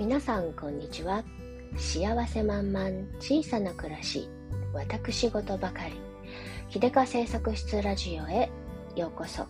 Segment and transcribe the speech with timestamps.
[0.00, 1.22] 皆さんこんにちは。
[1.76, 4.30] 幸せ満々小さな暮らし
[4.72, 6.00] 私事ばかり。
[6.70, 8.50] 秀香製作室ラジオへ
[8.96, 9.44] ようこそ。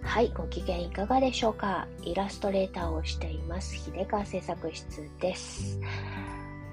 [0.00, 1.88] はいご機嫌いかがでしょうか。
[2.04, 5.80] イラストレーターをしています秀香製作室です。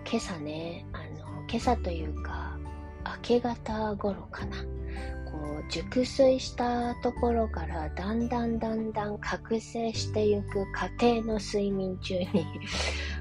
[0.08, 2.56] 今朝ねあの今朝というか
[3.08, 4.58] 明け方頃かな。
[5.70, 10.66] 熟睡したところからだんだんだんだん覚醒していく
[11.00, 12.28] 家庭の睡眠中に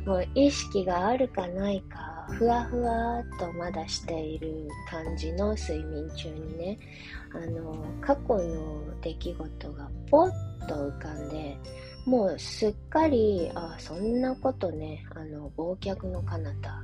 [0.06, 6.78] もう意識があるかないかふわふわっとまだしている感じの睡眠中にね
[7.32, 10.30] あの過去の出来事がポッ
[10.68, 11.56] と浮かんで
[12.06, 16.82] もうすっかりあそんなことねあの忘却の彼方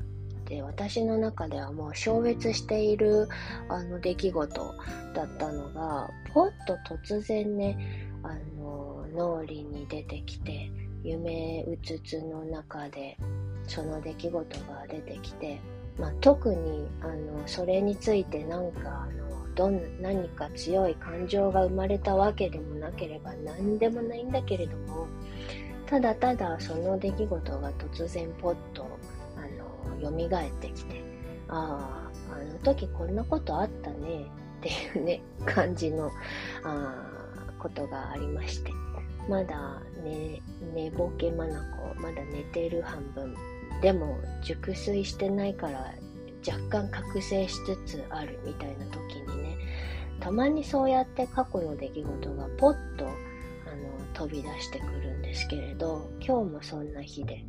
[0.50, 3.28] で私の中ではもう消滅している
[3.68, 4.74] あの出来事
[5.14, 7.78] だったのがポッと突然ね
[8.24, 10.68] あの脳裏に出てきて
[11.04, 13.16] 夢うつつの中で
[13.68, 15.60] その出来事が出てきて、
[15.96, 25.06] まあ、特にあのそれについてなんかあのどん何か強い感情が生まれたわけでもなければ何でもないんだけれども
[25.86, 28.89] ただただその出来事が突然ポッと
[30.00, 31.02] 蘇ってきて
[31.48, 34.26] あああの時こんなことあったね
[34.58, 36.10] っていうね感じの
[36.64, 37.06] あ
[37.58, 38.72] ことがありまして。
[39.28, 40.40] まだ寝
[40.74, 43.36] 寝ぼけまなこまだ寝てる半分。
[43.80, 45.94] でも熟睡してないから
[46.46, 49.56] 若干覚醒しつつあるみたいな時にね
[50.20, 53.14] たまにそうやって過去の出来事がポッとあの
[54.12, 57.42] 飛び出してくるんですけれど今日もそんな日で、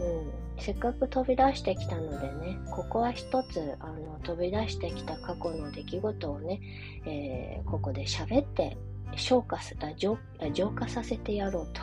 [0.00, 6.60] うん、せっかく飛び出してきたのでねここは一つあの飛び出してきた過去の出来事をね、
[7.06, 8.76] えー、ここで喋って
[9.16, 10.18] 消化す浄
[10.52, 11.82] 浄化させてやろうと。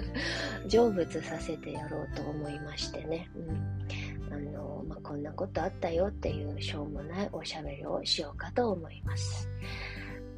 [0.68, 3.86] 成仏させてやろうと思いましてね、うん。
[4.32, 9.48] あのまあ、こんなことあったよっていうしょうもないおしゃべりをしようかと思います、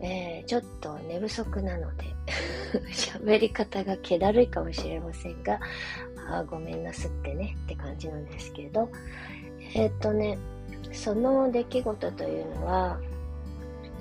[0.01, 2.05] えー、ちょっと寝不足なので
[2.93, 5.59] 喋り方が気だるいかもしれませんが
[6.31, 8.89] あごめんなすってねって感じなんですけど。
[9.75, 10.39] えー、っとね
[10.93, 12.99] その出来事というのは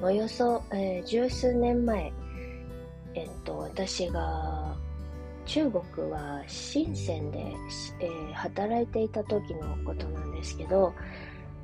[0.01, 2.11] およそ、えー、十数年前、
[3.15, 4.75] えっと、私が
[5.45, 7.39] 中国は深センで、
[7.99, 10.93] えー、働いていた時のことなんですけど、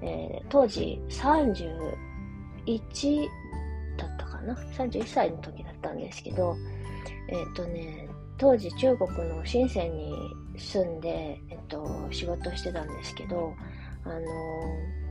[0.01, 3.27] え、当時31
[3.97, 6.57] だったかな？31歳の時だったんですけど
[7.29, 8.07] えっ、とね
[8.37, 10.13] 当時中国の深センに
[10.57, 13.53] 住んで、えっと、仕事してたんですけど
[14.05, 14.19] あの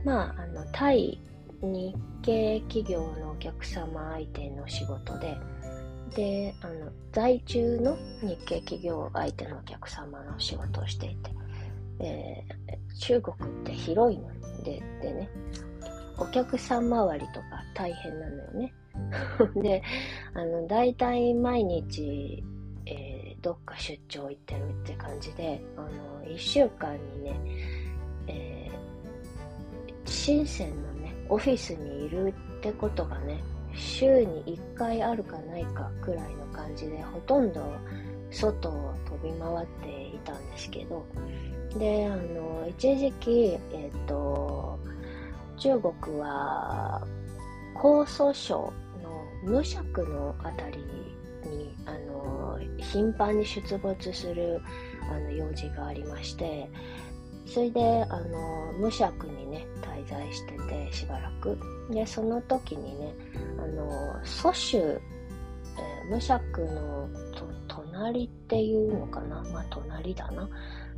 [0.05, 1.19] まああのタイ
[1.63, 5.37] 日系企業のお客様相手の仕事で、
[6.15, 11.31] で、あの、在中の日系企業相手のお客様の仕事をしていて、
[11.99, 14.27] えー、中国って広いの
[14.63, 15.29] で、でね、
[16.17, 18.73] お客さん周りとか大変なのよね。
[19.61, 19.81] で、
[20.33, 22.43] あの、大体毎日、
[23.43, 27.39] どっか出張行ってるって感じで、あの、一週間にね、
[28.27, 33.43] えー、深センのねオフィスにいるってことがね
[33.75, 37.61] 週に1回あるかないかくらいの感じでほとんど
[38.31, 41.05] 外を飛び回っていたんですけど
[41.77, 44.79] であの一時期えっ、と
[45.57, 47.05] 中国は
[47.75, 50.77] 江蘇省の無職のあたり
[51.49, 51.97] にあの
[52.93, 54.61] 頻繁に出没する
[55.09, 56.69] あの用事がありまして
[57.47, 61.57] それであの無職にね滞在しててしばらく。
[61.89, 63.13] でその時にね
[63.57, 67.09] あの蘇州、えー、無職の
[67.67, 69.43] 隣っていうのかな？
[69.51, 70.47] まあ隣だな。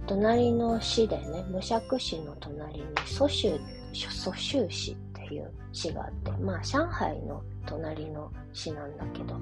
[0.05, 3.57] 隣の市でね無職市の隣に蘇州
[3.93, 9.35] 蘇州市っていう市があってまあ上海の隣の市なんだけど。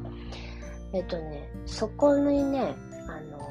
[0.93, 2.75] えっとねそこにね
[3.07, 3.43] あの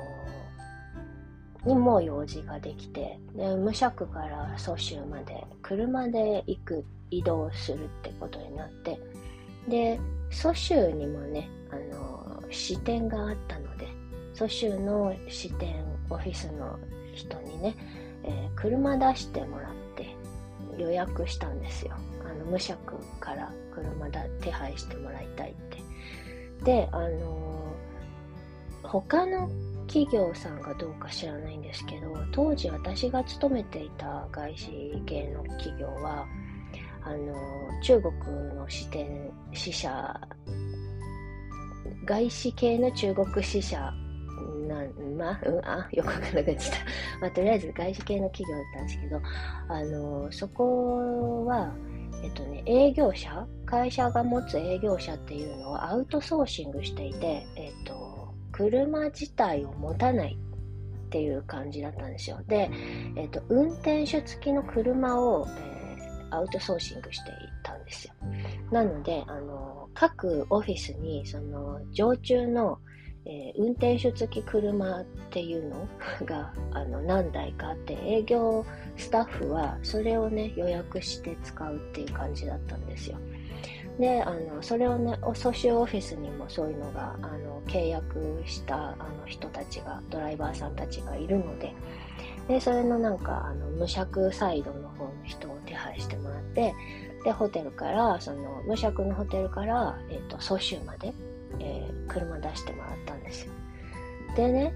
[1.66, 8.98] にも用事ができてで無職から蘇州まで車で行く移動するってことになって
[9.68, 10.00] で
[10.30, 13.88] 蘇州にもねあの支店があったので
[14.34, 16.78] 蘇州の支店オフィスの
[17.12, 17.74] 人にね、
[18.24, 20.16] えー、車出してもらって
[20.78, 21.94] 予約したんですよ。
[22.24, 25.91] あの無職から車だ手配してもらいたいって。
[26.64, 27.74] であの
[28.82, 29.48] 他の
[29.86, 36.26] 企業さんがどうか知らないんですけど当時私が勤めていた外資系の企業は
[37.04, 37.34] あの
[37.82, 38.14] 中国
[38.54, 40.20] の支店支社
[42.04, 43.92] 外資系の中国支社
[44.68, 44.76] な
[45.16, 46.84] ま、うん、あ、よくわかんなくなっちゃった。
[47.20, 49.20] まあ、とりあえず外資系の企業だったんですけど、
[49.68, 51.72] あの、そこは、
[52.22, 53.46] えっとね、営業者？
[53.66, 62.38] 会社が持つ営業者っていうのをアウトソーシングしていて、えっと、車自体を持たないっていう感じだったんですよ。
[62.46, 62.70] で、
[63.16, 67.32] えっと、運転手付きの車を、えー、アウトソーシングしてい
[67.62, 68.14] たんですよ。
[68.70, 72.78] なので、あの、各オフィスに、その、常駐の、
[73.24, 75.88] えー、運転手付き車っていうの？
[76.26, 78.64] があの何台かあって営業
[78.96, 83.18] スタッフはそれをね予約して使うっていう感じだったんですよ。
[83.98, 91.74] であのそれをねソシオフィスにもそういうのがあの契約したあの人たちがドライバーさんたちがいるので
[92.48, 96.74] でそれのなんかあの無尺サイドの方の人を手配してもらって
[97.24, 101.12] でホテルからその無尺のホテルから、えーと、と蘇州まで
[101.60, 103.52] えー、車出してもらったんですよ。
[104.36, 104.72] でね、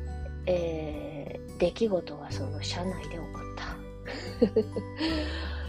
[0.47, 3.77] えー、出来事はその車内で起こった。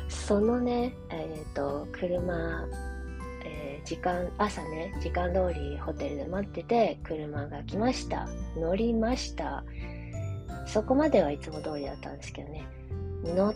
[0.09, 2.67] そのね、えっ、ー、と、車、
[3.45, 8.27] えー、時間、朝ね、時間通りホテルで待ってて、車が来ました。
[8.55, 9.63] 乗りました。
[10.65, 12.67] そこまではいつも通りだったんですけどね。
[13.23, 13.53] 乗っ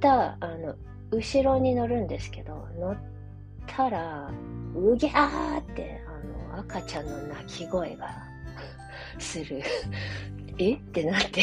[0.00, 0.76] た、あの、
[1.10, 2.96] 後ろに乗るんですけど、乗っ
[3.66, 4.30] たら、
[4.74, 6.13] うぎゃーって、あ
[6.58, 8.10] 赤ちゃんの泣き声が
[9.18, 9.62] する
[10.58, 10.74] え？
[10.74, 11.42] ってなって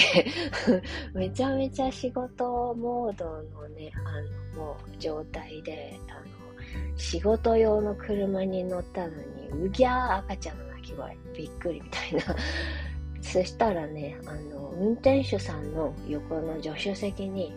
[1.13, 12.35] めちゃめちゃ仕事モードのね、あの、もう状態で、あの、仕事用の車に乗ったのに、うぎゃー赤ちゃんの泣き声、びっくりみたいな。
[13.21, 17.53] そしたらね、あの、運転手さんの横の助手席に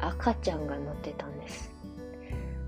[0.00, 1.72] 赤ちゃんが乗ってたんです。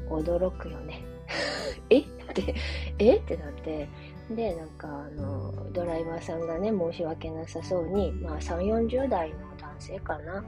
[0.08, 1.02] 驚くよね。
[1.90, 2.00] え？
[2.00, 2.54] って、
[2.98, 3.16] え？
[3.16, 3.88] ってなって、
[4.30, 10.44] で、なんか、あの、ドライバーさんがね、申し訳なさそうに、まあ、3、40代の男性かな。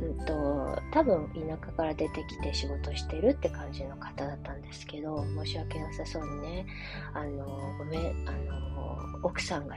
[0.00, 6.66] うんと、多分、田舎から出てきて仕事してるって感じの方だったんですけど、申し訳なさそうにね、
[7.12, 7.46] あの、
[7.78, 9.76] ごめん、あの、奥さんが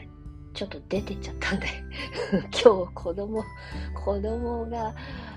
[0.53, 1.67] ちょっと出てっちゃったんで
[2.51, 3.43] 今日子供、
[4.03, 4.95] 子供が、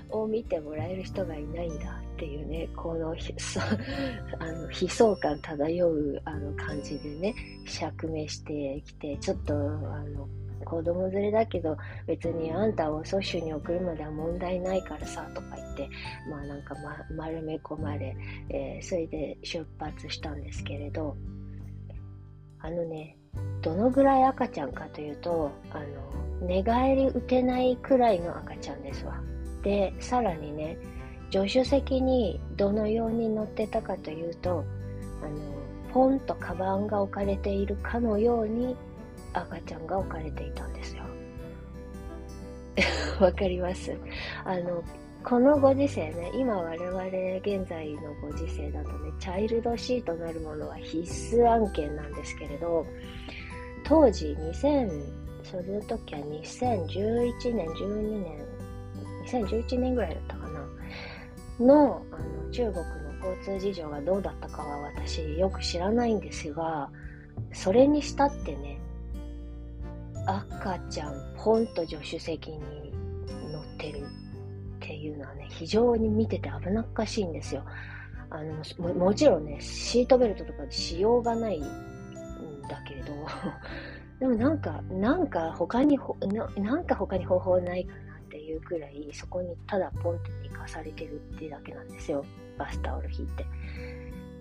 [0.09, 3.15] を見てもらえる人がいないんだっていうね、この
[4.37, 7.33] あの悲壮感漂うあの感じでね、
[7.65, 10.29] 釈明してきて、ちょっとあの
[10.63, 11.75] 子供連れだけど
[12.05, 15.89] 別にあんたを蘇州に送るまでは問題ないからさとか言って
[16.29, 18.15] まあなんか、ま、丸め込まれ、
[18.49, 21.17] えー、それで出発したんですけれど
[22.59, 23.17] あのね
[23.63, 29.19] どのぐらい赤ちゃんかというとあの寝返り打てないくらいの赤ちゃんですわ。
[29.63, 30.77] でさらにね
[31.31, 34.65] 助手席にどのように乗ってたかというと
[35.23, 35.39] あの
[35.93, 38.75] ポンとカバンが置かれているかのように
[39.33, 41.03] 赤ちゃんが置かれていたんですよ。
[43.19, 43.95] わかります？
[44.45, 44.83] あの
[45.23, 47.03] このご時世ね、今我々
[47.37, 52.85] 現在のご時世だとね、チャイルドシートなるものは必須案件なんですけれど、
[53.83, 54.89] 当時2000、
[55.43, 58.45] それの時は2011年、12年、
[59.25, 60.50] 2011年ぐらいだったかな、
[61.61, 66.89] のあの中国の交通事情がどうだったかは私よく知らないんですが、
[67.53, 68.79] それにしたってね、
[70.25, 72.59] 赤ちゃんポンと助手席に
[73.51, 77.63] 乗ってるっていうのはね、非常に見てて危なっかしいんですよ。
[78.29, 81.61] あのももちろんね、シートベルトとかしようがないん
[82.69, 83.13] だけれど、
[84.19, 85.99] でもなんか、なんか他に
[86.31, 92.23] な、なんか他に方法ないかなっていうくらい、そこにただポンって寝かされてるっていうだけなんですよ。
[92.57, 93.45] バスタオル引いて。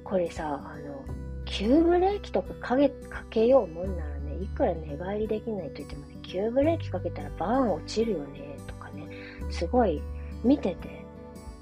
[0.04, 1.04] これさ、あの、
[1.44, 9.08] 急ブレーキとかかけかけようもんならね、いくら寝返りできないと言ってもね、急ブレーキかけたらバーン落ちるよね、とかね、
[9.50, 10.00] すごい
[10.44, 11.04] 見てて、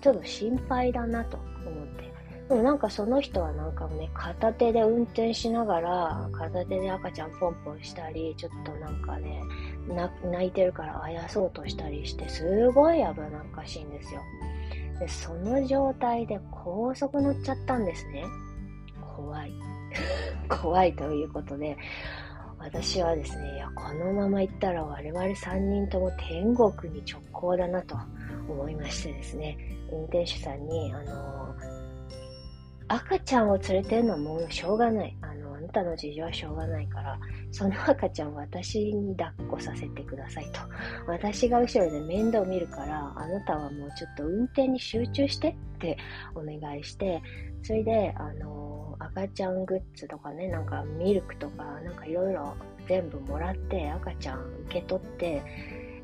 [0.02, 2.07] ちょっと心配だなと思って。
[2.48, 9.42] でもなんかその人はなんかね、片手で運転しながら、片手で赤ちゃんポンポンしたり、ちょっとなんかね、
[10.24, 13.14] 泣いてるからあやそうとしたりして、すごい危なっ
[13.54, 14.22] かしいんですよ。
[14.98, 18.24] で、その状態で高速乗っちゃったんですね。
[19.14, 19.52] 怖い。
[20.48, 21.76] 怖いということで、
[22.58, 27.94] 私はですね、いや、このまま行ったら我々3人とも天国に直行だなと
[28.48, 29.58] 思いましてですね、
[29.92, 31.54] 運転手さんに、あの
[32.88, 35.16] 赤ちゃんを連れてるのはもうしょうがない。
[35.21, 37.18] あの、あなたの事情はしょうがないから、
[37.50, 40.61] その赤ちゃん私に抱っこさせてくださいと。
[41.07, 45.99] 私が後ろで面倒見るから、あなたはもうちょっと運転に集中してって
[46.35, 47.23] お願いして、
[47.62, 52.54] それで、あの赤ちゃんグッズとかね、なんかミルクとか、なんかいろいろ
[52.88, 55.42] 全部もらって赤ちゃん受け取って、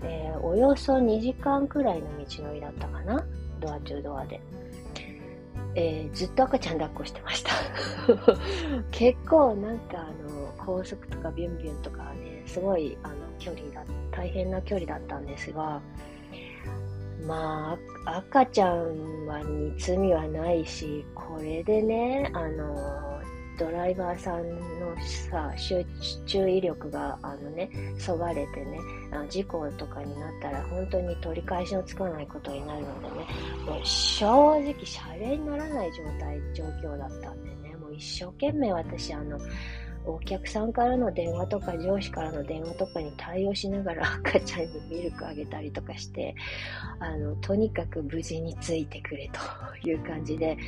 [0.03, 3.25] えー、およそ2時間くらいの道のりだったかな？
[3.61, 4.41] ドアトゥドアで。
[5.77, 7.51] えー、ずっと赤ちゃん抱っこしてました。
[8.91, 15.81] 結構なんかあの高速とかビュンビュンとかねすごいあの距離だ大変な距離だったんですが
[17.27, 23.14] まあ赤ちゃんはに罪はないしこれでねあの
[23.59, 24.49] ドライバーさん
[24.81, 24.97] の
[25.31, 25.53] さ
[26.27, 28.79] 注意力があのねそがれてね
[29.29, 33.27] 事故とかになったら本当に取り返しのつかないことになるのでね
[33.67, 39.39] もう正直謝礼にならない状態状況だったんでねもう一生懸命私あの
[40.07, 46.35] お客さんからの電話とか上司からの電話とかに対応しながら 赤ちゃんにミルクあげたりとかして
[46.99, 50.59] あのとにかく無事についてくれという感じで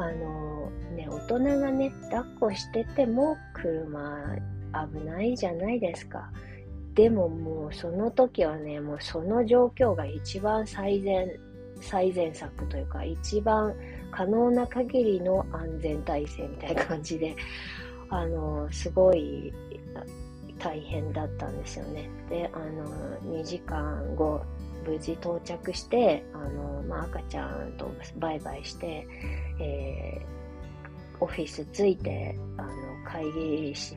[0.00, 4.36] あのね、大人がね、抱っこしてても車
[4.92, 6.30] 危ないじゃないですか。
[6.94, 11.30] でももうその時はね、もうその状況が一番最善、
[11.80, 13.74] 最善策というか、一番
[14.10, 17.36] 可能な限りの安全体制みたいな感じで、
[18.08, 19.52] あの、すごい
[20.58, 22.08] 大変だったんですよね。
[22.28, 24.42] で、あの、2時間後、
[24.86, 29.06] 無事到着して、あの、まあ、赤ちゃんとバイバイして、
[29.60, 32.70] えー、オフィス着いて、あの、
[33.04, 33.94] 会議室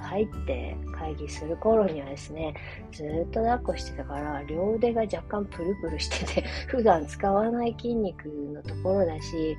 [0.00, 2.54] 入って会議する頃にはですね、
[2.92, 9.56] ずっと抱っこしてたから、両腕が若干プルプルしてて、 普段使わない筋肉のところだし、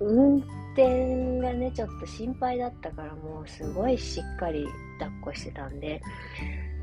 [0.00, 0.36] 運
[0.74, 4.66] 転がね、ちょっと心配だったから、もうすごいしっかり
[4.98, 6.00] 抱っこしてたんで、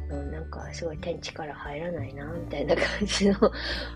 [0.09, 3.37] うん、なんかすごい天地から入らないな、みたいな感じの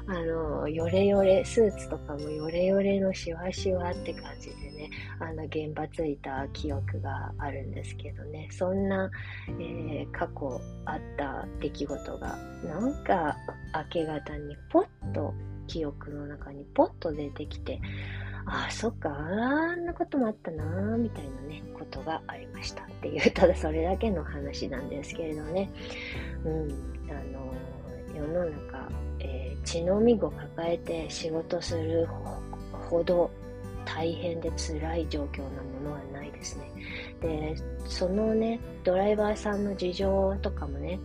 [0.07, 4.89] あの、ヨレヨレ、スーツとかもヨレヨレのシワシワって感じでね、
[5.19, 9.09] あの、現場ついた記憶があるんですけどね、そんな、
[9.47, 13.35] えー、過去あった出来事が、なんか
[13.75, 15.33] 明け方にポッと
[15.67, 17.79] 記憶の中にポッと出てきて、
[18.51, 20.63] ああ、そっか、あんなこともあったな、
[20.97, 25.69] みたいなね、ことがありましたっていう、 ただそれだけの話なんですけれどね。
[26.43, 26.69] うん、
[27.11, 27.53] あの、
[28.15, 28.89] 世の中、
[29.19, 32.07] えー、血のみご抱えて仕事する
[32.89, 33.29] ほど
[33.85, 36.71] 大変で辛い状況なものはないですね。
[37.21, 40.99] で、そのね、ドライバーさんの事情とかもね、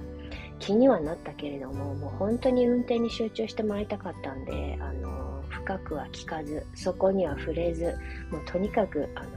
[0.59, 5.34] 気にはなったけれども、もう本当に運転に集中してもらいたかったんで、あの、
[5.65, 7.97] 深くは聞かず、そこには触れず、
[8.31, 9.29] もうとにかく、あの、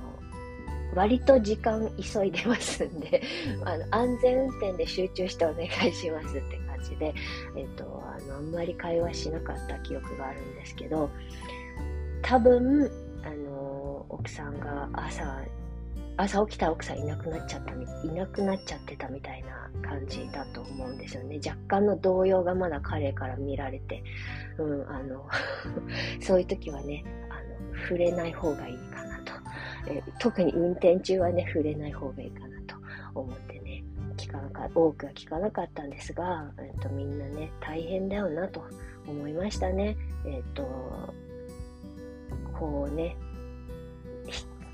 [0.93, 3.21] 割と時間急いでますんで、
[3.63, 7.13] あの、安全運転で集中してお願いしますって感じで、
[7.55, 11.09] えっ、と、あの、あんまり会話しなかった記憶があるんですけど、
[12.21, 12.91] 多分、
[13.23, 15.41] あの、奥さんが朝
[16.17, 19.57] 朝起きた奥さんいなくなっちゃったいなくなっちゃってたみたいな
[19.87, 21.39] 感じだと思うんですよね。
[21.45, 24.03] 若干の動揺がまだ彼から見られて、
[24.57, 25.27] うん、あの
[26.19, 27.35] そういう時はね、あ
[27.75, 29.33] の、触れない方がいいかなと。
[29.89, 32.75] え特に運転中はね、触れない方がいいかなと
[33.13, 33.83] 思ってね、
[34.17, 38.63] 聞かなか多くは聞かなかったんですが、えっと、みんなね、大変だよなと
[39.07, 39.95] 思いましたね。
[40.25, 40.63] えっと、
[42.59, 43.15] こうね、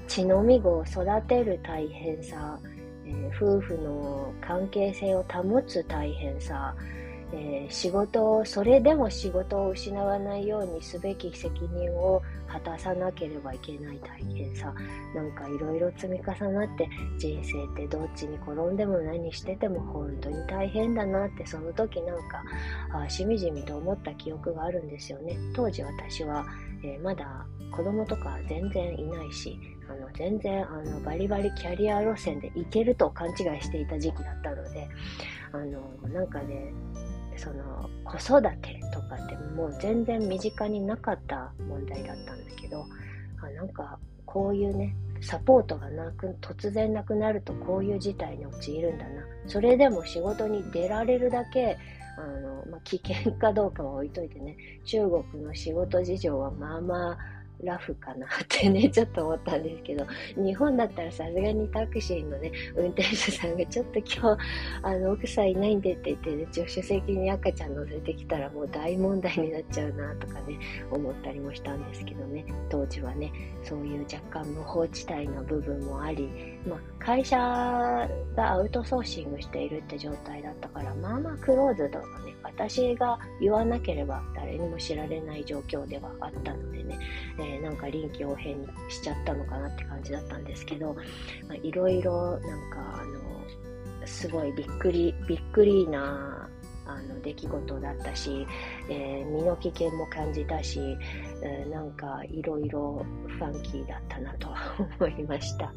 [0.07, 2.59] 血のみ子を育てる大変さ、
[3.05, 6.75] えー、夫婦の関係性を保つ大変さ、
[7.33, 14.71] えー、仕事を、それでも仕事を失わないようにすべき責任を果たさなければいけない大変さ、
[15.15, 22.43] なんかいろいろ積み重なって人生ってどっちに転んでも何してても本当に大変だなってその時なんか
[22.93, 25.35] あしみじみと思った記憶があるんですよね。
[25.55, 26.45] 当時私は、
[26.83, 29.57] えー、まだ子供とか全然いないし、
[29.89, 34.87] あの全然あのバリバリキャリア路線で行けると勘違いしていた時期だったので、
[35.51, 36.73] あのなんかね、
[37.37, 42.85] その子育てとかってもう全然身近になかった問題だったんだけど、
[43.41, 49.23] あなんかこういうね、サポートがなく、突然なくなるとこういう事態に陥るんだな。
[49.47, 51.77] それでも仕事に出られるだけ、
[52.17, 57.17] あの、まあ、危険かどうかは置いといてね、中国の仕事事情はまあまあ、
[57.61, 60.05] ラフかなってね、ちょっと思ったんですけど、
[60.35, 64.37] 日本だったらさすがにタクシーのね、運転手さんがちょっと今日、
[64.81, 70.59] あの、奥さんいないんでって言ってね、助手席に赤ちゃん乗せてきたらもう大問題になっちゃうなとかね、
[70.91, 73.31] 思ったりもしたんですけどね、当時はね、
[73.63, 76.29] そういう若干無法地帯の部分もあり、
[76.67, 86.97] まあ、会社がアウトソーシングしているって状態だったから、まあまあクローズドのね、私が言わなければ誰にも知られない状況ではあったのでね、
[87.39, 91.01] ええ、なんか臨機応変にしちゃったのかなって感じだったんですけど、ま
[91.51, 96.49] あ、いろいろなんかあのすごいびっくりびっくりな
[96.85, 98.45] あの出来事だったし、
[98.89, 100.79] えー、身の危険も感じたし、
[101.41, 104.49] えー、なんかいろいろファンキーだったなと
[104.99, 105.73] 思いました。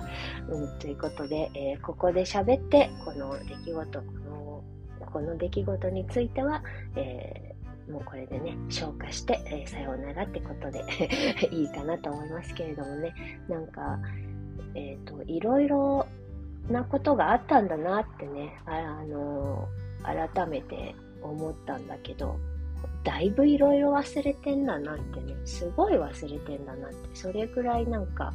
[0.49, 4.65] うん、ということで、えー、ここで喋ってこの出来事この
[5.13, 6.63] この出来事については、
[6.97, 7.55] え
[7.91, 10.85] もうこれでね、消化して、えさようならってことで
[11.53, 13.15] いいかなと思いますけれどもね、
[13.49, 13.99] なんか、
[14.75, 16.07] えっ、と、いろいろ
[16.69, 19.69] なことがあったんだなってね、あの
[20.03, 22.37] 改めて思ったんだけど、
[23.05, 28.33] だいぶいろいろ忘れてんだなってね、すごい忘れてんだなって、それぐらいなんか、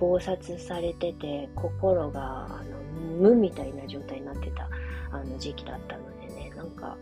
[0.00, 2.80] 暴殺されてて、心が、あの、
[3.18, 4.68] 無みたいな状態になってた、
[5.12, 6.96] あの時期だったのでね、なんか、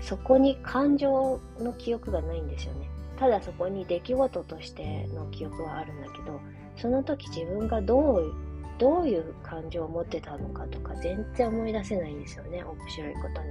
[0.00, 2.88] そこに感情の記憶がないんですよね。
[3.18, 6.40] ただそこに出来事としての記憶はあるんだけど、
[6.76, 8.32] その時自分がどう
[8.78, 12.62] どういう感情を持ってたのかとか全然思い出せないんですよね。
[12.62, 13.48] 面白いことに。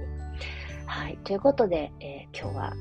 [0.88, 1.18] はい。
[1.22, 2.72] ということで、えー、今日は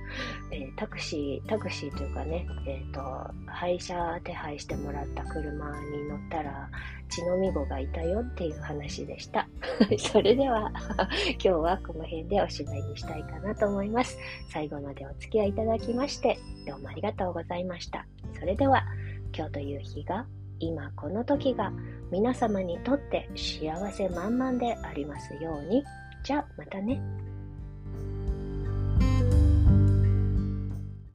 [0.50, 3.02] えー、タクシー、タクシーというかね、えっ、ー、と、
[3.46, 6.70] 配車手配してもらった車に乗ったら、
[7.10, 9.46] 血のみ子がいたよっていう話でした。
[9.98, 10.72] それでは、
[11.36, 14.18] 今日はこの辺でおしまいにしたいかなと思います。
[14.48, 18.06] 最後までお付き合いいただきまして、どうもありがとうございました。
[18.38, 18.86] それでは、
[19.36, 20.26] 今日という日が
[20.60, 21.72] 今この時が
[22.10, 25.84] 皆様にとって幸せ満々でありますように。
[26.24, 27.00] じゃあまたね。